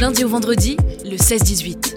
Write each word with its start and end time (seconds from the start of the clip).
lundi 0.00 0.24
au 0.24 0.28
vendredi, 0.30 0.78
le 1.04 1.16
16-18. 1.16 1.94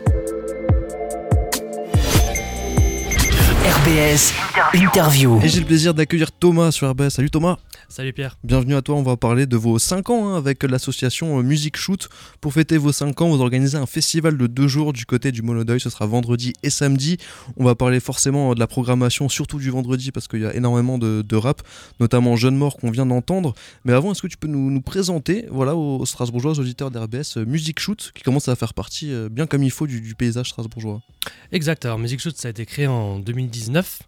RBS 3.66 4.34
Interview. 4.74 5.40
Et 5.42 5.48
j'ai 5.48 5.62
le 5.62 5.66
plaisir 5.66 5.94
d'accueillir 5.94 6.30
Thomas 6.34 6.72
sur 6.72 6.90
RBS. 6.90 7.12
Salut 7.12 7.30
Thomas. 7.30 7.58
Salut 7.94 8.12
Pierre. 8.12 8.40
Bienvenue 8.44 8.74
à 8.74 8.82
toi, 8.82 8.96
on 8.96 9.04
va 9.04 9.18
parler 9.18 9.46
de 9.46 9.56
vos 9.56 9.78
5 9.78 10.10
ans 10.10 10.30
hein, 10.30 10.36
avec 10.36 10.64
l'association 10.64 11.38
euh, 11.38 11.44
Music 11.44 11.78
Shoot. 11.78 12.10
Pour 12.42 12.52
fêter 12.52 12.80
vos 12.80 12.92
5 12.92 13.22
ans, 13.22 13.30
vous 13.30 13.40
organisez 13.40 13.78
un 13.78 13.86
festival 13.86 14.36
de 14.36 14.48
deux 14.48 14.68
jours 14.68 14.94
du 14.94 15.06
côté 15.06 15.32
du 15.32 15.44
Monodeuil, 15.44 15.80
ce 15.80 15.92
sera 15.92 16.08
vendredi 16.08 16.54
et 16.64 16.72
samedi. 16.72 17.18
On 17.56 17.64
va 17.64 17.76
parler 17.76 18.00
forcément 18.00 18.56
de 18.56 18.60
la 18.60 18.66
programmation, 18.66 19.30
surtout 19.30 19.60
du 19.60 19.70
vendredi 19.70 20.12
parce 20.12 20.28
qu'il 20.28 20.42
y 20.42 20.46
a 20.48 20.56
énormément 20.56 20.98
de, 20.98 21.36
rap, 21.36 21.62
notamment 22.00 22.36
Jeune 22.36 22.56
Mort 22.56 22.78
qu'on 22.78 22.90
vient 22.90 23.06
d'entendre. 23.06 23.54
Mais 23.86 23.94
avant, 23.94 24.12
est-ce 24.12 24.24
que 24.24 24.28
tu 24.28 24.38
peux 24.38 24.48
nous, 24.48 24.82
présenter 24.82 25.46
voilà, 25.52 25.76
aux, 25.76 26.04
Strasbourgeois, 26.08 26.54
aux 26.54 26.60
auditeurs 26.60 26.90
d'RBS, 26.90 27.38
euh, 27.38 27.46
Music 27.46 27.80
Shoot, 27.80 28.12
qui 28.16 28.24
commence 28.24 28.48
à 28.48 28.56
faire 28.56 28.74
partie 28.74 29.14
euh, 29.14 29.30
bien 29.30 29.46
comme 29.46 29.62
il 29.62 29.72
faut 29.72 29.86
du, 29.86 30.16
paysage 30.16 30.50
strasbourgeois? 30.50 31.04
Exact, 31.52 31.86
alors 31.86 32.00
Music 32.00 32.20
Shoot 32.20 32.36
ça 32.36 32.48
a 32.48 32.52
été 32.52 32.66
créé 32.66 32.88
en 32.88 33.20
2019 33.20 34.00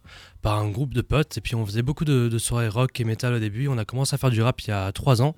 par 0.45 0.59
un 0.59 0.69
groupe 0.69 0.93
de 0.93 1.01
potes. 1.01 1.39
Et 1.39 1.41
puis 1.41 1.55
on 1.55 1.65
faisait 1.65 1.81
beaucoup 1.81 2.05
de, 2.05 2.37
soirées 2.37 2.67
rock 2.67 2.99
et 2.99 3.03
metal 3.03 3.33
au 3.33 3.39
début. 3.39 3.67
On 3.67 3.79
a 3.79 3.83
commencé 3.83 4.13
à 4.13 4.19
faire 4.19 4.29
du 4.29 4.43
rap 4.43 4.61
il 4.61 4.67
y 4.67 4.71
a 4.71 4.91
trois 4.91 5.23
ans. 5.23 5.35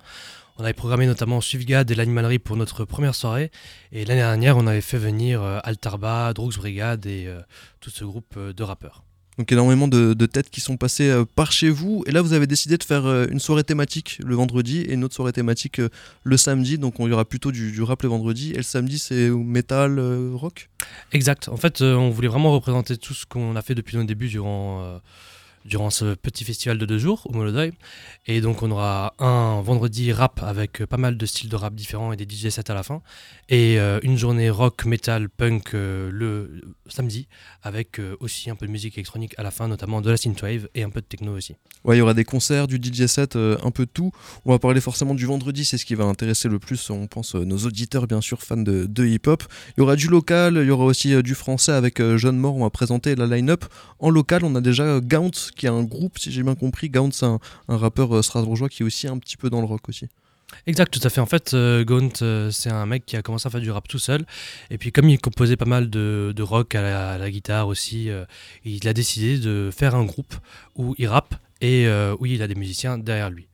On 0.57 0.65
avait 0.65 0.73
programmé 0.73 1.05
notamment 1.05 1.39
Suivgad 1.39 1.89
et 1.89 1.95
l'animalerie 1.95 2.39
pour 2.39 2.57
notre 2.57 2.83
première 2.83 3.15
soirée. 3.15 3.49
Et 3.93 4.03
l'année 4.03 4.19
dernière, 4.19 4.57
on 4.57 4.67
avait 4.67 4.81
fait 4.81 4.97
venir 4.97 5.41
euh, 5.41 5.59
Altarba, 5.63 6.33
Drugs 6.33 6.57
Brigade 6.57 7.05
et 7.05 7.27
euh, 7.27 7.39
tout 7.79 7.89
ce 7.89 8.03
groupe 8.03 8.33
euh, 8.35 8.51
de 8.51 8.63
rappeurs. 8.63 9.06
Donc 9.37 9.51
énormément 9.51 9.87
de, 9.87 10.25
têtes 10.25 10.49
qui 10.49 10.61
sont 10.61 10.77
passées 10.77 11.09
euh, 11.09 11.23
par 11.23 11.51
chez 11.51 11.69
vous. 11.69 12.03
Et 12.07 12.11
là, 12.11 12.21
vous 12.21 12.33
avez 12.33 12.47
décidé 12.47 12.77
de 12.77 12.83
faire 12.83 13.05
euh, 13.05 13.27
une 13.29 13.39
soirée 13.39 13.63
thématique 13.63 14.19
le 14.25 14.35
vendredi 14.35 14.81
et 14.81 14.93
une 14.93 15.03
autre 15.03 15.15
soirée 15.15 15.31
thématique 15.31 15.79
euh, 15.79 15.89
le 16.23 16.37
samedi. 16.37 16.77
Donc 16.77 16.99
on 16.99 17.07
y 17.07 17.11
aura 17.11 17.25
plutôt 17.25 17.51
du, 17.51 17.81
rap 17.83 18.01
le 18.01 18.09
vendredi. 18.09 18.51
Et 18.53 18.57
le 18.57 18.63
samedi, 18.63 18.97
c'est 18.97 19.29
metal, 19.29 19.99
rock? 20.33 20.69
Exact. 21.11 21.49
En 21.49 21.57
fait, 21.57 21.81
on 21.81 22.09
voulait 22.09 22.27
vraiment 22.27 22.51
représenter 22.51 22.97
tout 22.97 23.13
ce 23.13 23.25
qu'on 23.25 23.55
a 23.55 23.61
fait 23.61 23.75
depuis 23.75 23.95
le 23.97 24.05
début 24.05 24.27
durant 24.27 24.99
durant 25.67 25.89
ce 25.89 26.15
petit 26.15 26.43
festival 26.43 26.77
de 26.77 26.85
deux 26.85 26.97
jours 26.97 27.23
au 27.25 27.33
Molodeuil. 27.33 27.73
Et 28.25 28.41
donc 28.41 28.63
on 28.63 28.71
aura 28.71 29.13
un 29.19 29.61
vendredi 29.61 30.11
rap 30.11 30.41
avec 30.43 30.85
pas 30.85 30.97
mal 30.97 31.17
de 31.17 31.25
styles 31.25 31.49
de 31.49 31.55
rap 31.55 31.75
différents 31.75 32.13
et 32.13 32.15
des 32.15 32.23
DJ 32.23 32.49
sets 32.49 32.71
à 32.71 32.73
la 32.73 32.83
fin. 32.83 33.01
Et 33.49 33.79
euh, 33.79 33.99
une 34.01 34.17
journée 34.17 34.49
rock, 34.49 34.85
metal, 34.85 35.29
punk 35.29 35.73
euh, 35.73 36.09
le 36.11 36.61
samedi 36.87 37.27
avec 37.61 37.99
euh, 37.99 38.15
aussi 38.19 38.49
un 38.49 38.55
peu 38.55 38.65
de 38.65 38.71
musique 38.71 38.97
électronique 38.97 39.33
à 39.37 39.43
la 39.43 39.51
fin, 39.51 39.67
notamment 39.67 40.01
de 40.01 40.09
la 40.09 40.17
synthwave 40.17 40.67
et 40.73 40.83
un 40.83 40.89
peu 40.89 41.01
de 41.01 41.05
techno 41.05 41.35
aussi. 41.35 41.55
Ouais, 41.83 41.95
il 41.95 41.99
y 41.99 42.01
aura 42.01 42.13
des 42.13 42.23
concerts, 42.23 42.67
du 42.67 42.77
DJ 42.77 43.05
set, 43.05 43.35
un 43.35 43.71
peu 43.71 43.85
de 43.85 43.91
tout. 43.91 44.11
On 44.45 44.51
va 44.51 44.59
parler 44.59 44.81
forcément 44.81 45.15
du 45.15 45.25
vendredi, 45.25 45.63
c'est 45.65 45.77
ce 45.77 45.85
qui 45.85 45.95
va 45.95 46.05
intéresser 46.05 46.49
le 46.49 46.59
plus, 46.59 46.89
on 46.89 47.07
pense, 47.07 47.35
nos 47.35 47.57
auditeurs 47.57 48.07
bien 48.07 48.19
sûr 48.19 48.41
fans 48.41 48.57
de, 48.57 48.85
de 48.85 49.05
hip-hop. 49.05 49.43
Il 49.77 49.81
y 49.81 49.83
aura 49.83 49.95
du 49.95 50.07
local, 50.07 50.59
il 50.61 50.67
y 50.67 50.71
aura 50.71 50.85
aussi 50.85 51.21
du 51.23 51.35
français 51.35 51.71
avec 51.71 52.01
Jeune 52.17 52.37
Mort, 52.37 52.55
on 52.55 52.63
va 52.63 52.69
présenter 52.69 53.15
la 53.15 53.27
line-up. 53.27 53.65
En 53.99 54.09
local, 54.09 54.43
on 54.43 54.55
a 54.55 54.61
déjà 54.61 54.99
Gaunt 54.99 55.31
qui 55.57 55.65
est 55.65 55.69
un 55.69 55.83
groupe, 55.83 56.17
si 56.17 56.31
j'ai 56.31 56.43
bien 56.43 56.55
compris. 56.55 56.89
Gaunt, 56.89 57.11
c'est 57.11 57.25
un, 57.25 57.39
rappeur 57.67 58.15
euh, 58.15 58.21
strasbourgeois 58.21 58.69
qui 58.69 58.83
est 58.83 58.85
aussi 58.85 59.07
un 59.07 59.17
petit 59.17 59.37
peu 59.37 59.49
dans 59.49 59.59
le 59.59 59.65
rock 59.65 59.89
aussi. 59.89 60.07
Exact, 60.65 60.91
tout 60.91 61.01
à 61.03 61.09
fait. 61.09 61.19
En 61.19 61.25
fait, 61.25 61.53
euh, 61.53 61.83
Gaunt, 61.83 62.09
euh, 62.21 62.51
c'est 62.51 62.69
un 62.69 62.85
mec 62.85 63.05
qui 63.05 63.17
a 63.17 63.21
commencé 63.21 63.47
à 63.47 63.49
faire 63.49 63.59
du 63.59 63.69
rap 63.69 63.87
tout 63.87 63.99
seul. 63.99 64.25
Et 64.69 64.77
puis, 64.77 64.93
comme 64.93 65.09
il 65.09 65.19
composait 65.19 65.57
pas 65.57 65.65
mal 65.65 65.89
de, 65.89 66.33
rock 66.41 66.75
à 66.75 67.17
la, 67.17 67.29
guitare 67.29 67.67
aussi, 67.67 68.09
il 68.63 68.87
a 68.87 68.93
décidé 68.93 69.39
de 69.39 69.69
faire 69.75 69.95
un 69.95 70.05
groupe 70.05 70.33
où 70.75 70.95
il 70.97 71.07
rappe 71.07 71.35
et 71.59 71.87
où 72.19 72.25
il 72.25 72.41
a 72.41 72.47
des 72.47 72.55
musiciens 72.55 72.97
derrière 72.97 73.29
lui. 73.29 73.47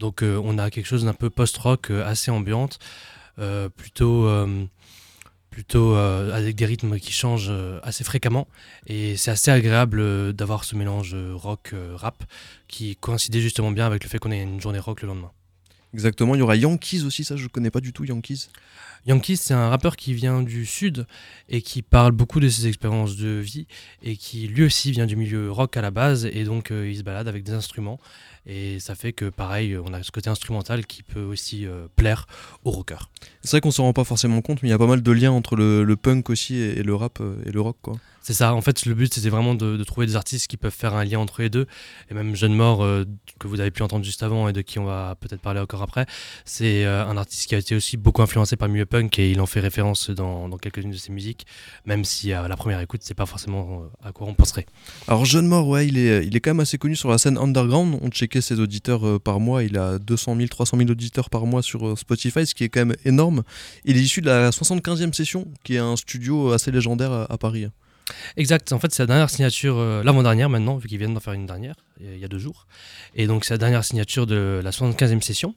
Donc, 0.00 0.22
on 0.22 0.58
a 0.58 0.70
quelque 0.70 0.86
chose 0.86 1.04
d'un 1.04 1.14
peu 1.14 1.30
post-rock, 1.30 1.90
assez 1.90 2.32
ambiante, 2.32 2.80
plutôt 3.76 4.28
plutôt 5.52 5.94
euh, 5.94 6.34
avec 6.34 6.56
des 6.56 6.66
rythmes 6.66 6.98
qui 6.98 7.12
changent 7.12 7.50
euh, 7.50 7.78
assez 7.84 8.02
fréquemment. 8.02 8.48
Et 8.88 9.16
c'est 9.16 9.30
assez 9.30 9.52
agréable 9.52 10.00
euh, 10.00 10.32
d'avoir 10.32 10.64
ce 10.64 10.74
mélange 10.74 11.14
rock-rap 11.34 12.24
qui 12.66 12.96
coïncidait 12.96 13.40
justement 13.40 13.70
bien 13.70 13.86
avec 13.86 14.02
le 14.02 14.08
fait 14.08 14.18
qu'on 14.18 14.32
ait 14.32 14.42
une 14.42 14.60
journée 14.60 14.80
rock 14.80 15.02
le 15.02 15.08
lendemain. 15.08 15.30
Exactement, 15.94 16.34
il 16.34 16.38
y 16.38 16.42
aura 16.42 16.56
Yankees 16.56 17.02
aussi, 17.04 17.22
ça 17.22 17.36
je 17.36 17.42
ne 17.42 17.48
connais 17.48 17.70
pas 17.70 17.80
du 17.80 17.92
tout 17.92 18.04
Yankees. 18.04 18.48
Yankees, 19.06 19.36
c'est 19.36 19.52
un 19.52 19.68
rappeur 19.68 19.96
qui 19.96 20.14
vient 20.14 20.40
du 20.40 20.64
sud 20.64 21.06
et 21.50 21.60
qui 21.60 21.82
parle 21.82 22.12
beaucoup 22.12 22.40
de 22.40 22.48
ses 22.48 22.66
expériences 22.66 23.16
de 23.16 23.28
vie 23.28 23.66
et 24.02 24.16
qui 24.16 24.48
lui 24.48 24.64
aussi 24.64 24.90
vient 24.90 25.04
du 25.04 25.16
milieu 25.16 25.52
rock 25.52 25.76
à 25.76 25.82
la 25.82 25.90
base 25.90 26.24
et 26.24 26.44
donc 26.44 26.70
il 26.70 26.96
se 26.96 27.02
balade 27.02 27.28
avec 27.28 27.42
des 27.42 27.52
instruments 27.52 28.00
et 28.46 28.80
ça 28.80 28.94
fait 28.94 29.12
que 29.12 29.26
pareil, 29.26 29.76
on 29.76 29.92
a 29.92 30.02
ce 30.02 30.10
côté 30.10 30.30
instrumental 30.30 30.86
qui 30.86 31.02
peut 31.02 31.22
aussi 31.22 31.66
plaire 31.96 32.26
aux 32.64 32.70
rockers. 32.70 33.10
C'est 33.42 33.52
vrai 33.52 33.60
qu'on 33.60 33.70
s'en 33.70 33.84
rend 33.84 33.92
pas 33.92 34.04
forcément 34.04 34.40
compte, 34.40 34.62
mais 34.62 34.68
il 34.68 34.72
y 34.72 34.74
a 34.74 34.78
pas 34.78 34.86
mal 34.86 35.02
de 35.02 35.12
liens 35.12 35.32
entre 35.32 35.56
le, 35.56 35.96
punk 35.96 36.30
aussi 36.30 36.56
et, 36.56 36.82
le 36.82 36.94
rap 36.94 37.18
euh, 37.20 37.42
et 37.44 37.52
le 37.52 37.60
rock. 37.60 37.76
quoi. 37.82 37.94
C'est 38.24 38.34
ça, 38.34 38.54
en 38.54 38.60
fait 38.60 38.86
le 38.86 38.94
but 38.94 39.12
c'était 39.12 39.30
vraiment 39.30 39.56
de, 39.56 39.82
trouver 39.82 40.06
des 40.06 40.14
artistes 40.14 40.46
qui 40.46 40.56
peuvent 40.56 40.72
faire 40.72 40.94
un 40.94 41.04
lien 41.04 41.18
entre 41.18 41.42
les 41.42 41.50
deux. 41.50 41.66
Et 42.08 42.14
même 42.14 42.36
Jeune 42.36 42.54
Mort, 42.54 42.84
euh, 42.84 43.04
que 43.40 43.48
vous 43.48 43.60
avez 43.60 43.72
pu 43.72 43.82
entendre 43.82 44.04
juste 44.04 44.22
avant 44.22 44.48
et 44.48 44.52
de 44.52 44.60
qui 44.60 44.78
on 44.78 44.84
va 44.84 45.16
peut-être 45.18 45.40
parler 45.40 45.58
encore 45.58 45.82
après, 45.82 46.06
c'est 46.44 46.84
euh, 46.84 47.04
un 47.04 47.16
artiste 47.16 47.48
qui 47.48 47.56
a 47.56 47.58
été 47.58 47.74
aussi 47.74 47.96
beaucoup 47.96 48.22
influencé 48.22 48.56
par 48.56 48.68
le 48.68 48.74
milieu 48.74 48.86
punk 48.86 49.18
et 49.18 49.32
il 49.32 49.40
en 49.40 49.46
fait 49.46 49.58
référence 49.58 50.10
dans, 50.10 50.48
dans 50.48 50.56
quelques-unes 50.56 50.92
de 50.92 50.96
ses 50.96 51.10
musiques, 51.10 51.46
même 51.84 52.04
si 52.04 52.32
à 52.32 52.46
la 52.46 52.56
première 52.56 52.80
écoute 52.80 53.00
c'est 53.02 53.14
pas 53.14 53.26
forcément 53.26 53.82
à 54.04 54.12
quoi 54.12 54.28
on 54.28 54.34
penserait. 54.34 54.66
Alors 55.08 55.24
Jeune 55.24 55.48
Mort, 55.48 55.66
ouais, 55.66 55.88
il 55.88 55.98
est, 55.98 56.24
il 56.24 56.36
est 56.36 56.40
quand 56.40 56.50
même 56.50 56.60
assez 56.60 56.78
connu 56.78 56.94
sur 56.94 57.10
la 57.10 57.18
scène 57.18 57.36
underground. 57.38 57.98
On 58.02 58.08
ses 58.40 58.60
auditeurs 58.60 59.20
par 59.20 59.40
mois, 59.40 59.62
il 59.62 59.76
a 59.78 59.98
200 59.98 60.36
000, 60.36 60.48
300 60.48 60.76
000 60.78 60.90
auditeurs 60.90 61.30
par 61.30 61.46
mois 61.46 61.62
sur 61.62 61.98
Spotify, 61.98 62.46
ce 62.46 62.54
qui 62.54 62.64
est 62.64 62.68
quand 62.68 62.80
même 62.80 62.96
énorme. 63.04 63.42
Il 63.84 63.96
est 63.96 64.00
issu 64.00 64.20
de 64.20 64.26
la 64.26 64.50
75e 64.50 65.12
session, 65.12 65.46
qui 65.64 65.74
est 65.74 65.78
un 65.78 65.96
studio 65.96 66.52
assez 66.52 66.70
légendaire 66.70 67.12
à, 67.12 67.38
Paris. 67.38 67.66
Exact, 68.36 68.72
en 68.72 68.78
fait 68.78 68.92
c'est 68.92 69.02
la 69.02 69.06
dernière 69.06 69.30
signature, 69.30 69.78
euh, 69.78 70.02
l'avant-dernière 70.02 70.50
maintenant, 70.50 70.76
vu 70.76 70.88
qu'ils 70.88 70.98
viennent 70.98 71.14
d'en 71.14 71.20
faire 71.20 71.32
une 71.32 71.46
dernière, 71.46 71.76
il 72.00 72.18
y 72.18 72.24
a 72.24 72.28
deux 72.28 72.38
jours. 72.38 72.66
Et 73.14 73.26
donc 73.26 73.44
c'est 73.44 73.54
la 73.54 73.58
dernière 73.58 73.84
signature 73.84 74.26
de 74.26 74.60
la 74.62 74.70
75e 74.70 75.20
session. 75.20 75.54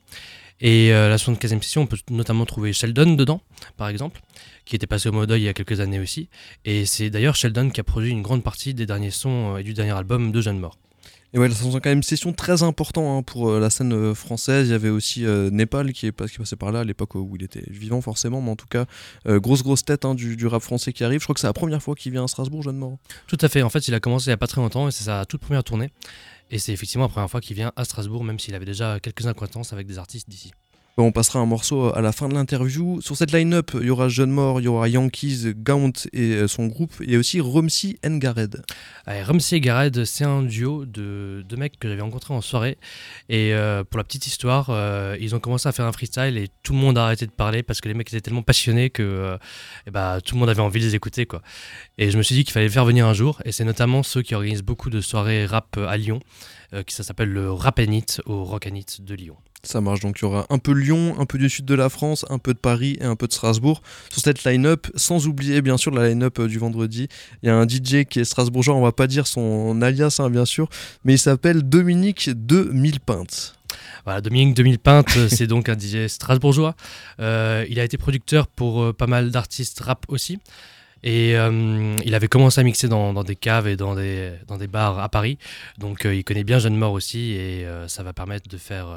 Et 0.62 0.94
euh, 0.94 1.09
la 1.09 1.18
75e 1.18 1.62
session, 1.62 1.81
on 1.81 1.85
peut 1.85 1.97
notamment 2.09 2.46
trouver 2.46 2.72
Sheldon 2.72 3.16
dedans, 3.16 3.41
par 3.75 3.90
exemple, 3.90 4.22
qui 4.64 4.75
était 4.75 4.88
passé 4.88 5.09
au 5.09 5.12
mode 5.12 5.31
il 5.31 5.41
y 5.41 5.50
a 5.50 5.53
quelques 5.53 5.81
années 5.81 6.00
aussi. 6.00 6.30
Et 6.64 6.85
c'est 6.85 7.09
d'ailleurs 7.09 7.35
Sheldon 7.35 7.69
qui 7.69 7.81
a 7.81 7.84
produit 7.84 8.12
une 8.12 8.22
grande 8.22 8.44
partie 8.44 8.74
des 8.74 8.85
derniers 8.85 9.12
sons 9.12 9.56
euh, 9.56 9.58
et 9.58 9.64
du 9.64 9.74
dernier 9.74 9.91
album 9.91 10.31
de 10.31 10.40
Jeanne 10.40 10.59
Mort. 10.59 10.78
Et 11.35 11.38
ouais, 11.38 11.50
c'est 11.51 11.69
quand 11.69 11.85
même 11.85 11.97
une 11.97 12.03
session 12.03 12.31
très 12.31 12.63
importante 12.63 13.06
hein, 13.06 13.22
pour 13.22 13.50
euh, 13.50 13.59
la 13.59 13.69
scène 13.69 13.91
euh, 13.91 14.16
française. 14.16 14.69
Il 14.69 14.72
y 14.72 14.73
avait 14.73 14.88
aussi 14.88 15.25
euh, 15.25 15.50
Népal 15.50 15.91
qui, 15.91 16.06
est, 16.06 16.13
passait 16.13 16.56
par 16.56 16.72
là 16.72 16.79
à 16.79 16.84
l'époque 16.85 17.16
où 17.16 17.35
il 17.35 17.44
était 17.44 17.63
vivant 17.68 18.00
forcément, 18.00 18.41
mais 18.41 18.51
en 18.51 18.56
tout 18.56 18.68
cas, 18.68 18.85
grosse 19.25 19.62
grosse 19.62 19.84
tête 19.84 20.06
hein, 20.06 20.16
du, 20.16 20.47
rap 20.47 20.62
français 20.62 20.94
qui 20.94 21.03
arrive. 21.03 21.19
Je 21.19 21.25
crois 21.25 21.34
que 21.34 21.41
c'est 21.41 21.47
la 21.47 21.51
première 21.51 21.84
fois 21.84 21.94
qu'il 21.94 22.13
vient 22.13 22.23
à 22.23 22.28
Strasbourg, 22.29 22.63
Jeanne 22.63 22.78
Mort. 22.78 23.00
Tout 23.28 23.38
à 23.41 23.50
fait. 23.50 23.63
En 23.63 23.69
fait, 23.69 23.85
il 23.90 23.94
a 23.94 24.00
commencé 24.00 24.28
il 24.28 24.29
n'y 24.29 24.35
a 24.35 24.38
pas 24.38 24.47
très 24.47 24.62
longtemps 24.62 24.88
et 24.88 24.91
c'est 24.91 25.03
sa 25.03 25.25
toute 25.25 25.41
première 25.41 25.66
tournée. 25.66 25.91
Et 26.51 26.57
c'est 26.57 26.72
effectivement 26.72 27.06
la 27.06 27.09
première 27.09 27.29
fois 27.29 27.41
qu'il 27.41 27.57
vient 27.57 27.73
à 27.75 27.84
Strasbourg, 27.84 28.23
même 28.23 28.40
s'il 28.40 28.56
avait 28.56 28.66
déjà 28.66 29.02
quelques 29.02 29.28
acquaintances 29.28 29.73
avec 29.73 29.88
des 29.88 29.97
artistes 29.97 30.29
d'ici. 30.29 30.53
On 30.98 31.12
passera 31.12 31.40
un 31.40 31.46
morceau 31.46 31.94
à 31.94 32.00
la 32.00 32.14
fin 32.14 32.30
de 32.30 32.36
l'interview. 32.36 33.02
Sur 33.02 33.18
cette 33.18 33.34
line-up, 33.34 33.72
il 33.74 33.88
y 33.88 33.90
aura 33.90 34.08
Jeune 34.08 34.32
Mort, 34.32 34.62
il 34.62 34.64
y 34.64 34.68
aura 34.70 34.88
Yankees, 34.88 35.54
Gaunt 35.54 35.92
et 36.14 36.32
euh, 36.32 36.48
son 36.48 36.68
groupe, 36.68 36.94
et 37.06 37.18
aussi 37.18 37.42
Rumsey 37.42 37.98
and 38.06 38.16
Gared. 38.16 38.64
Rumsey 39.06 39.58
et 39.58 39.60
Gared, 39.60 40.06
c'est 40.06 40.24
un 40.24 40.42
duo 40.42 40.86
de 40.86 41.44
deux 41.50 41.58
mecs 41.58 41.78
que 41.80 41.90
j'avais 41.90 42.02
rencontrés 42.02 42.34
en 42.34 42.40
soirée. 42.40 42.78
Et 43.28 43.54
euh, 43.54 43.84
pour 43.84 43.98
la 43.98 44.06
petite 44.06 44.26
histoire, 44.26 44.68
euh, 44.70 45.18
ils 45.20 45.36
ont 45.36 45.42
commencé 45.42 45.68
à 45.68 45.74
faire 45.74 45.86
un 45.86 45.92
freestyle 45.92 46.38
et 46.38 46.48
tout 46.64 46.72
le 46.72 46.80
monde 46.80 46.98
a 46.98 47.04
arrêté 47.04 47.26
de 47.26 47.32
parler 47.32 47.62
parce 47.62 47.82
que 47.82 47.90
les 47.90 47.94
mecs 47.94 48.08
étaient 48.08 48.22
tellement 48.22 48.44
passionnés 48.44 48.90
que 48.90 49.38
et 49.88 49.92
bah, 49.92 50.22
tout 50.24 50.36
le 50.36 50.40
monde 50.40 50.50
avait 50.50 50.62
envie 50.62 50.80
de 50.80 50.86
les 50.86 50.96
écouter. 50.96 51.28
Et 51.98 52.10
je 52.10 52.18
me 52.18 52.24
suis 52.24 52.36
dit 52.36 52.46
qu'il 52.46 52.54
fallait 52.54 52.68
les 52.68 52.72
faire 52.72 52.86
venir 52.86 53.06
un 53.06 53.14
jour. 53.14 53.42
Et 53.44 53.52
c'est 53.52 53.66
notamment 53.66 54.02
ceux 54.02 54.22
qui 54.22 54.34
organisent 54.34 54.64
beaucoup 54.64 54.90
de 54.90 55.02
soirées 55.02 55.46
rap 55.46 55.78
à 55.78 55.98
Lyon, 55.98 56.22
qui 56.86 56.96
ça 56.96 57.04
s'appelle 57.04 57.32
le 57.32 57.52
Rapanit 57.52 58.06
au 58.26 58.46
Rockanit 58.46 58.86
de 59.02 59.14
Lyon. 59.14 59.36
Ça 59.66 59.81
marche, 59.81 60.00
donc 60.02 60.20
il 60.20 60.22
y 60.22 60.26
aura 60.26 60.46
un 60.52 60.59
peu 60.59 60.74
Lyon, 60.74 61.16
un 61.20 61.26
peu 61.26 61.40
du 61.40 61.50
sud 61.50 61.66
de 61.66 61.74
la 61.74 61.90
France, 61.90 62.24
un 62.30 62.38
peu 62.38 62.53
de 62.53 62.59
Paris 62.59 62.98
et 63.02 63.03
un 63.03 63.16
peu 63.16 63.26
de 63.26 63.34
Strasbourg 63.34 63.82
sur 64.12 64.22
cette 64.22 64.44
line-up, 64.44 64.85
sans 64.96 65.28
oublier 65.28 65.64
bien 65.64 65.76
sûr 65.76 65.91
la 65.91 66.08
line-up 66.08 66.38
euh, 66.38 66.47
du 66.47 66.59
vendredi. 66.59 67.08
Il 67.41 67.47
y 67.47 67.50
a 67.50 67.56
un 67.56 67.67
DJ 67.67 68.06
qui 68.08 68.20
est 68.20 68.26
strasbourgeois, 68.26 68.76
on 68.76 68.84
va 68.84 68.91
pas 68.91 69.08
dire 69.08 69.26
son 69.26 69.82
alias 69.82 70.17
hein, 70.20 70.29
bien 70.29 70.46
sûr, 70.46 70.70
mais 71.03 71.14
il 71.14 71.17
s'appelle 71.17 71.64
Dominique 71.64 72.29
2000 72.29 73.00
Pintes. 73.00 73.56
Voilà, 74.06 74.22
Dominique 74.22 74.53
2000 74.53 74.78
Pintes, 74.78 75.17
euh, 75.17 75.28
c'est 75.29 75.47
donc 75.47 75.67
un 75.67 75.78
DJ 75.78 76.06
strasbourgeois. 76.08 76.76
Euh, 77.20 77.66
il 77.67 77.79
a 77.79 77.84
été 77.84 77.97
producteur 77.97 78.46
pour 78.46 78.94
pas 78.94 79.08
mal 79.08 79.32
d'artistes 79.32 79.79
rap 79.79 80.06
aussi. 80.09 80.38
Et 81.03 81.34
il 81.34 82.16
avait 82.16 82.28
commencé 82.28 82.59
à 82.59 82.64
mixer 82.64 82.88
dans, 82.88 83.23
des 83.23 83.35
caves 83.35 83.67
et 83.67 83.76
dans 83.76 83.94
des, 83.94 84.32
dans 84.47 84.58
des 84.58 84.66
bars 84.66 84.97
à 84.97 85.08
Paris. 85.08 85.38
Donc 85.78 86.03
il 86.03 86.23
connaît 86.23 86.44
bien 86.44 86.58
Jeanne 86.58 86.76
Mort 86.76 86.94
aussi 86.94 87.34
et 87.34 87.64
ça 87.85 88.02
va 88.02 88.12
permettre 88.12 88.50
de 88.50 88.58
faire 88.58 88.88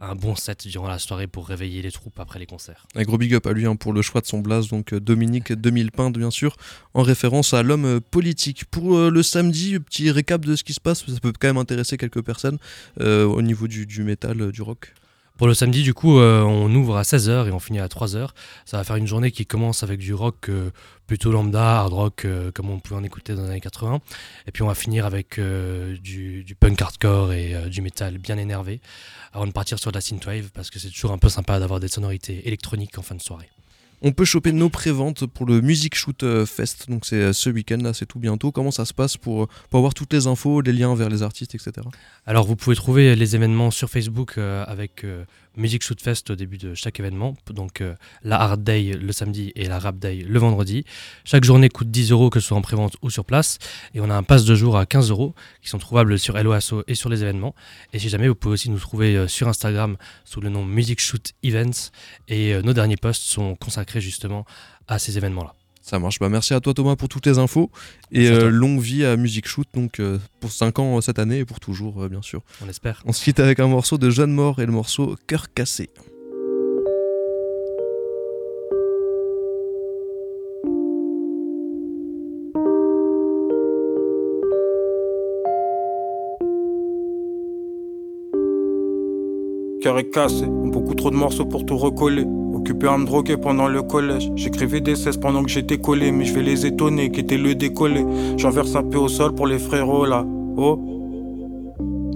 un 0.00 0.14
bon 0.14 0.34
set 0.34 0.66
durant 0.66 0.88
la 0.88 0.98
soirée 0.98 1.26
pour 1.26 1.48
réveiller 1.48 1.82
les 1.82 1.90
troupes 1.90 2.18
après 2.20 2.38
les 2.38 2.46
concerts. 2.46 2.86
Un 2.94 3.02
gros 3.02 3.18
big 3.18 3.34
up 3.34 3.46
à 3.46 3.52
lui 3.52 3.66
hein, 3.66 3.76
pour 3.76 3.92
le 3.92 4.02
choix 4.02 4.20
de 4.20 4.26
son 4.26 4.40
blaze, 4.40 4.68
donc 4.68 4.92
euh, 4.92 5.00
Dominique 5.00 5.52
2000 5.52 5.92
Pintes 5.92 6.18
bien 6.18 6.30
sûr, 6.30 6.56
en 6.94 7.02
référence 7.02 7.54
à 7.54 7.62
l'homme 7.62 7.84
euh, 7.86 8.00
politique. 8.00 8.66
Pour 8.66 8.96
euh, 8.96 9.10
le 9.10 9.22
samedi, 9.22 9.78
petit 9.78 10.10
récap 10.10 10.44
de 10.44 10.56
ce 10.56 10.64
qui 10.64 10.74
se 10.74 10.80
passe, 10.80 11.06
ça 11.06 11.20
peut 11.20 11.32
quand 11.38 11.48
même 11.48 11.56
intéresser 11.56 11.96
quelques 11.96 12.22
personnes 12.22 12.58
au 12.98 13.42
niveau 13.42 13.68
du, 13.68 13.86
du 13.86 14.02
métal, 14.02 14.50
du 14.52 14.62
rock. 14.62 14.92
Pour 15.36 15.46
le 15.46 15.54
samedi, 15.54 15.82
du 15.82 15.92
coup, 15.92 16.18
euh, 16.18 16.40
on 16.42 16.74
ouvre 16.74 16.96
à 16.96 17.02
16h 17.02 17.48
et 17.48 17.52
on 17.52 17.58
finit 17.58 17.78
à 17.78 17.88
3h. 17.88 18.30
Ça 18.64 18.78
va 18.78 18.84
faire 18.84 18.96
une 18.96 19.06
journée 19.06 19.30
qui 19.30 19.44
commence 19.44 19.82
avec 19.82 19.98
du 20.00 20.14
rock 20.14 20.48
euh, 20.48 20.70
plutôt 21.06 21.30
lambda, 21.30 21.80
hard 21.80 21.92
rock, 21.92 22.24
euh, 22.24 22.50
comme 22.52 22.70
on 22.70 22.78
pouvait 22.78 22.98
en 22.98 23.04
écouter 23.04 23.34
dans 23.34 23.42
les 23.42 23.50
années 23.50 23.60
80. 23.60 24.00
Et 24.46 24.52
puis 24.52 24.62
on 24.62 24.66
va 24.66 24.74
finir 24.74 25.04
avec 25.04 25.38
du, 25.38 26.56
punk 26.58 26.80
hardcore 26.80 27.32
et 27.34 27.68
du 27.68 27.82
métal 27.82 28.16
bien 28.16 28.38
énervé, 28.38 28.80
avant 29.34 29.46
de 29.46 29.52
partir 29.52 29.78
sur 29.78 29.92
de 29.92 29.96
la 29.96 30.00
synthwave, 30.00 30.50
parce 30.54 30.70
que 30.70 30.78
c'est 30.78 30.90
toujours 30.90 31.12
un 31.12 31.18
peu 31.18 31.28
sympa 31.28 31.60
d'avoir 31.60 31.80
des 31.80 31.88
sonorités 31.88 32.48
électroniques 32.48 32.96
en 32.98 33.02
fin 33.02 33.14
de 33.14 33.22
soirée. 33.22 33.50
On 34.02 34.12
peut 34.12 34.24
choper 34.24 34.52
nos 34.52 34.68
préventes 34.68 35.26
pour 35.26 35.46
le 35.46 35.60
Music 35.60 35.94
Shoot 35.94 36.22
euh, 36.22 36.44
Fest, 36.44 36.90
donc 36.90 37.06
c'est 37.06 37.16
euh, 37.16 37.32
ce 37.32 37.48
week-end 37.48 37.78
là, 37.78 37.94
c'est 37.94 38.06
tout 38.06 38.18
bientôt. 38.18 38.52
Comment 38.52 38.70
ça 38.70 38.84
se 38.84 38.92
passe 38.92 39.16
pour, 39.16 39.48
pour 39.70 39.78
avoir 39.78 39.94
toutes 39.94 40.12
les 40.12 40.26
infos, 40.26 40.60
les 40.60 40.72
liens 40.72 40.94
vers 40.94 41.08
les 41.08 41.22
artistes, 41.22 41.54
etc. 41.54 41.72
Alors 42.26 42.46
vous 42.46 42.56
pouvez 42.56 42.76
trouver 42.76 43.16
les 43.16 43.34
événements 43.34 43.70
sur 43.70 43.88
Facebook 43.88 44.34
euh, 44.36 44.64
avec 44.66 45.04
Music 45.56 45.82
Shoot 45.82 46.00
Fest 46.00 46.30
au 46.30 46.36
début 46.36 46.58
de 46.58 46.74
chaque 46.74 47.00
événement. 47.00 47.34
Donc 47.50 47.80
euh, 47.80 47.94
la 48.22 48.40
Hard 48.40 48.62
Day 48.62 48.92
le 48.92 49.12
samedi 49.12 49.52
et 49.56 49.66
la 49.66 49.78
Rap 49.78 49.98
Day 49.98 50.16
le 50.16 50.38
vendredi. 50.38 50.84
Chaque 51.24 51.44
journée 51.44 51.68
coûte 51.68 51.90
10 51.90 52.12
euros, 52.12 52.30
que 52.30 52.40
ce 52.40 52.48
soit 52.48 52.56
en 52.56 52.62
prévente 52.62 52.96
ou 53.02 53.10
sur 53.10 53.24
place. 53.24 53.58
Et 53.94 54.00
on 54.00 54.10
a 54.10 54.14
un 54.14 54.22
pass 54.22 54.44
de 54.44 54.54
jour 54.54 54.76
à 54.76 54.86
15 54.86 55.10
euros 55.10 55.34
qui 55.62 55.68
sont 55.68 55.78
trouvables 55.78 56.18
sur 56.18 56.40
LOASO 56.40 56.84
et 56.86 56.94
sur 56.94 57.08
les 57.08 57.22
événements. 57.22 57.54
Et 57.92 57.98
si 57.98 58.08
jamais, 58.08 58.28
vous 58.28 58.34
pouvez 58.34 58.54
aussi 58.54 58.70
nous 58.70 58.78
trouver 58.78 59.16
euh, 59.16 59.28
sur 59.28 59.48
Instagram 59.48 59.96
sous 60.24 60.40
le 60.40 60.50
nom 60.50 60.64
Music 60.64 61.00
Shoot 61.00 61.32
Events. 61.42 61.90
Et 62.28 62.54
euh, 62.54 62.62
nos 62.62 62.74
derniers 62.74 62.96
posts 62.96 63.22
sont 63.22 63.54
consacrés 63.56 63.95
justement 64.00 64.44
à 64.88 64.98
ces 64.98 65.16
événements-là. 65.16 65.54
Ça 65.86 66.00
marche. 66.00 66.18
Bah, 66.18 66.28
merci 66.28 66.52
à 66.52 66.58
toi 66.58 66.74
Thomas 66.74 66.96
pour 66.96 67.08
toutes 67.08 67.26
les 67.26 67.38
infos. 67.38 67.70
Et 68.10 68.26
euh, 68.26 68.50
longue 68.50 68.80
vie 68.80 69.04
à 69.04 69.16
Music 69.16 69.46
Shoot, 69.46 69.68
donc 69.72 70.00
euh, 70.00 70.18
pour 70.40 70.50
5 70.50 70.80
ans 70.80 71.00
cette 71.00 71.20
année 71.20 71.38
et 71.38 71.44
pour 71.44 71.60
toujours, 71.60 72.02
euh, 72.02 72.08
bien 72.08 72.22
sûr. 72.22 72.42
On 72.60 72.68
espère. 72.68 73.04
On 73.06 73.12
se 73.12 73.22
quitte 73.22 73.38
avec 73.38 73.60
un 73.60 73.68
morceau 73.68 73.96
de 73.96 74.10
Jeanne 74.10 74.32
Mort 74.32 74.58
et 74.58 74.66
le 74.66 74.72
morceau 74.72 75.14
Cœur 75.28 75.52
cassé. 75.54 75.90
Cœur 89.82 90.00
est 90.00 90.10
cassé, 90.10 90.46
beaucoup 90.46 90.96
trop 90.96 91.12
de 91.12 91.16
morceaux 91.16 91.46
pour 91.46 91.64
tout 91.64 91.78
recoller. 91.78 92.24
Occupé 92.66 92.88
à 92.88 92.98
me 92.98 93.06
droguer 93.06 93.36
pendant 93.36 93.68
le 93.68 93.80
collège. 93.80 94.28
J'écrivais 94.34 94.80
des 94.80 94.96
cesses 94.96 95.18
pendant 95.18 95.44
que 95.44 95.48
j'étais 95.48 95.78
collé, 95.78 96.10
mais 96.10 96.24
je 96.24 96.34
vais 96.34 96.42
les 96.42 96.66
étonner, 96.66 97.12
qui 97.12 97.20
était 97.20 97.38
le 97.38 97.54
décollé. 97.54 98.04
J'en 98.38 98.50
verse 98.50 98.74
un 98.74 98.82
peu 98.82 98.98
au 98.98 99.06
sol 99.06 99.36
pour 99.36 99.46
les 99.46 99.60
frérots 99.60 100.04
là. 100.04 100.26
Oh. 100.56 100.76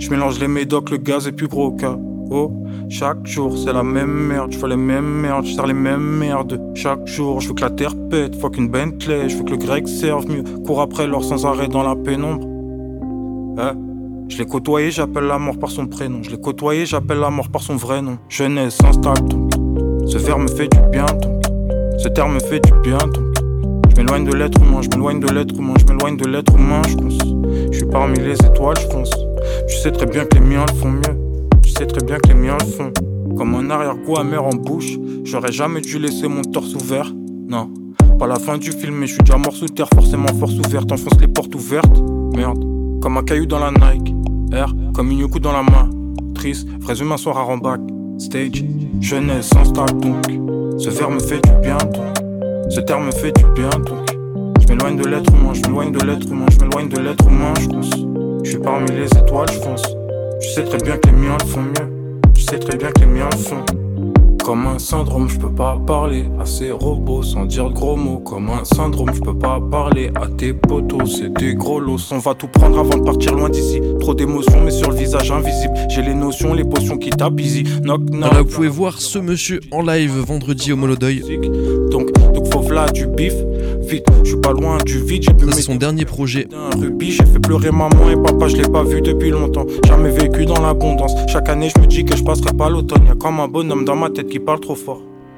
Je 0.00 0.10
mélange 0.10 0.40
les 0.40 0.48
médocs, 0.48 0.90
le 0.90 0.96
gaz 0.96 1.28
et 1.28 1.32
puis 1.32 1.46
broca. 1.46 1.96
Oh, 2.32 2.50
chaque 2.88 3.24
jour 3.24 3.56
c'est 3.56 3.72
la 3.72 3.84
même 3.84 4.10
merde, 4.10 4.50
je 4.50 4.58
fais 4.58 4.66
les 4.66 4.76
mêmes 4.76 5.20
merdes, 5.20 5.44
je 5.44 5.54
sers 5.54 5.68
les 5.68 5.72
mêmes 5.72 6.18
merdes. 6.18 6.60
Chaque 6.74 7.06
jour, 7.06 7.40
je 7.40 7.46
veux 7.46 7.54
que 7.54 7.62
la 7.62 7.70
terre 7.70 7.94
pète, 8.10 8.34
faut 8.34 8.50
qu'une 8.50 8.70
Bentley, 8.70 9.28
je 9.28 9.36
veux 9.36 9.44
que 9.44 9.52
le 9.52 9.56
grec 9.56 9.86
serve 9.86 10.28
mieux. 10.28 10.42
Cours 10.66 10.80
après 10.80 11.06
l'or 11.06 11.22
sans 11.22 11.46
arrêt 11.46 11.68
dans 11.68 11.84
la 11.84 11.94
pénombre. 11.94 12.44
Hein? 13.56 13.74
Je 14.28 14.36
l'ai 14.36 14.46
côtoyé, 14.46 14.90
j'appelle 14.90 15.26
la 15.26 15.38
mort 15.38 15.60
par 15.60 15.70
son 15.70 15.86
prénom. 15.86 16.24
Je 16.24 16.30
l'ai 16.30 16.40
côtoyé, 16.40 16.86
j'appelle 16.86 17.18
la 17.18 17.30
mort 17.30 17.50
par 17.50 17.62
son 17.62 17.76
vrai 17.76 18.02
nom. 18.02 18.18
Jeunesse 18.28 18.78
s'installe 18.78 19.24
donc. 19.28 19.39
Ce 20.10 20.18
verre 20.18 20.40
me 20.40 20.48
fait 20.48 20.66
du 20.66 20.80
bien, 20.90 21.06
donc. 21.22 21.40
Ce 21.98 22.08
terme 22.08 22.34
me 22.34 22.40
fait 22.40 22.58
du 22.58 22.72
bien, 22.82 22.98
donc. 22.98 23.32
Je 23.88 23.94
m'éloigne 23.94 24.24
de 24.24 24.32
l'être 24.32 24.60
humain, 24.60 24.80
je 24.82 24.88
m'éloigne 24.88 25.20
de 25.20 25.28
l'être 25.28 25.56
humain, 25.56 25.74
je 25.78 25.86
m'éloigne 25.86 26.16
de 26.16 26.26
l'être 26.26 26.52
humain, 26.52 26.82
je 26.88 26.96
pense. 26.96 27.18
Je 27.70 27.76
suis 27.76 27.86
parmi 27.86 28.18
les 28.18 28.34
étoiles, 28.34 28.76
je 28.80 28.88
pense. 28.88 29.10
Je 29.68 29.76
sais 29.76 29.92
très 29.92 30.06
bien 30.06 30.24
que 30.24 30.34
les 30.34 30.40
miens 30.40 30.64
le 30.68 30.74
font 30.74 30.90
mieux. 30.90 31.46
Je 31.62 31.70
sais 31.70 31.86
très 31.86 32.04
bien 32.04 32.18
que 32.18 32.26
les 32.26 32.34
miens 32.34 32.56
le 32.58 32.66
font. 32.66 32.92
Comme 33.36 33.54
un 33.54 33.70
arrière-goût 33.70 34.16
amer 34.18 34.44
en 34.44 34.50
bouche, 34.50 34.98
j'aurais 35.22 35.52
jamais 35.52 35.80
dû 35.80 36.00
laisser 36.00 36.26
mon 36.26 36.42
torse 36.42 36.74
ouvert. 36.74 37.12
Non, 37.46 37.70
pas 38.18 38.26
la 38.26 38.40
fin 38.40 38.58
du 38.58 38.72
film, 38.72 38.96
mais 38.96 39.06
je 39.06 39.12
suis 39.12 39.22
déjà 39.22 39.38
mort 39.38 39.54
sous 39.54 39.68
terre, 39.68 39.88
forcément 39.94 40.34
force 40.40 40.58
ouverte, 40.58 40.90
enfonce 40.90 41.20
les 41.20 41.28
portes 41.28 41.54
ouvertes. 41.54 42.02
Merde, 42.34 42.64
comme 43.00 43.16
un 43.16 43.22
caillou 43.22 43.46
dans 43.46 43.60
la 43.60 43.70
Nike. 43.70 44.12
R, 44.52 44.74
comme 44.92 45.12
une 45.12 45.30
coup 45.30 45.38
dans 45.38 45.52
la 45.52 45.62
main. 45.62 45.88
Triste, 46.34 46.66
vrais 46.80 47.00
humains 47.00 47.16
soir 47.16 47.38
à 47.38 47.42
Rambac 47.42 47.80
stage. 48.20 48.64
Jeunesse 49.00 49.48
s'installe 49.48 49.98
donc. 49.98 50.24
Ce 50.78 50.90
verre 50.90 51.10
me 51.10 51.20
fait 51.20 51.40
du 51.40 51.52
bien 51.62 51.78
donc. 51.78 52.16
Ce 52.70 52.80
terme 52.80 53.06
me 53.06 53.12
fait 53.12 53.32
du 53.32 53.44
bien 53.54 53.70
donc. 53.70 54.10
Je 54.60 54.66
m'éloigne 54.68 54.96
de 54.96 55.08
l'être 55.08 55.32
humain, 55.34 55.52
je 55.54 55.62
m'éloigne 55.62 55.92
de 55.92 56.04
l'être 56.04 56.30
humain, 56.30 56.46
je 56.50 56.58
de 56.58 57.00
l'être 57.00 57.26
humain, 57.26 57.54
je 57.60 57.66
pense. 57.66 57.90
Je 58.44 58.50
suis 58.50 58.58
parmi 58.58 58.90
les 58.90 59.06
étoiles, 59.06 59.48
je 59.52 59.58
pense. 59.60 59.82
Je 60.40 60.48
sais 60.48 60.64
très 60.64 60.78
bien 60.78 60.96
que 60.96 61.08
les 61.08 61.16
miens 61.16 61.36
le 61.40 61.46
font 61.46 61.62
mieux. 61.62 62.20
Je 62.34 62.42
sais 62.42 62.58
très 62.58 62.76
bien 62.76 62.90
que 62.90 63.00
les 63.00 63.06
miens 63.06 63.28
le 63.30 63.38
font. 63.38 63.79
Comme 64.50 64.66
un 64.66 64.80
syndrome, 64.80 65.28
je 65.28 65.38
peux 65.38 65.54
pas 65.54 65.80
parler 65.86 66.24
à 66.40 66.44
ces 66.44 66.72
robots 66.72 67.22
sans 67.22 67.44
dire 67.44 67.68
de 67.68 67.72
gros 67.72 67.94
mots. 67.94 68.18
Comme 68.18 68.50
un 68.50 68.64
syndrome, 68.64 69.12
je 69.14 69.20
peux 69.20 69.38
pas 69.38 69.60
parler 69.60 70.10
à 70.16 70.26
tes 70.26 70.52
potos, 70.52 71.18
c'est 71.20 71.32
des 71.34 71.54
gros 71.54 71.78
lots. 71.78 71.98
On 72.10 72.18
va 72.18 72.34
tout 72.34 72.48
prendre 72.48 72.80
avant 72.80 72.98
de 72.98 73.04
partir 73.04 73.32
loin 73.32 73.48
d'ici. 73.48 73.80
Trop 74.00 74.12
d'émotions, 74.12 74.60
mais 74.64 74.72
sur 74.72 74.90
le 74.90 74.96
visage 74.96 75.30
invisible. 75.30 75.74
J'ai 75.88 76.02
les 76.02 76.14
notions, 76.14 76.52
les 76.52 76.64
potions 76.64 76.98
qui 76.98 77.10
tapent 77.10 77.38
easy. 77.38 77.62
Knock, 77.84 78.10
knock. 78.10 78.34
vous 78.38 78.44
pouvez 78.56 78.66
voir 78.66 79.00
ce 79.00 79.20
monsieur 79.20 79.60
en 79.70 79.82
live 79.82 80.18
vendredi 80.18 80.72
au 80.72 80.76
Molodeuil. 80.76 81.22
Donc, 81.92 82.10
donc 82.34 82.52
faut 82.52 82.68
là 82.72 82.90
du 82.90 83.06
bif. 83.06 83.34
Vite, 83.90 84.06
je 84.22 84.28
suis 84.28 84.40
pas 84.40 84.52
loin 84.52 84.78
du 84.86 85.00
vide. 85.00 85.24
C'est 85.52 85.62
son 85.62 85.74
dernier 85.74 86.04
projet. 86.04 86.46
Un 86.54 86.78
rubis, 86.78 87.10
j'ai 87.10 87.26
fait 87.26 87.40
pleurer 87.40 87.72
maman 87.72 88.08
et 88.08 88.14
papa, 88.14 88.46
je 88.46 88.56
l'ai 88.56 88.68
pas 88.68 88.84
vu 88.84 89.02
depuis 89.02 89.30
longtemps. 89.30 89.66
Jamais 89.84 90.10
vécu 90.10 90.46
dans 90.46 90.60
l'abondance. 90.60 91.12
Chaque 91.26 91.48
année, 91.48 91.70
je 91.74 91.80
me 91.80 91.86
dis 91.86 92.04
que 92.04 92.16
je 92.16 92.22
passerai 92.22 92.56
pas 92.56 92.70
l'automne. 92.70 93.04
Y'a 93.08 93.16
comme 93.16 93.40
un 93.40 93.48
bonhomme 93.48 93.84
dans 93.84 93.96
ma 93.96 94.08
tête 94.08 94.28
qui 94.28 94.38
parle 94.38 94.60
trop 94.60 94.76
fort. 94.76 95.02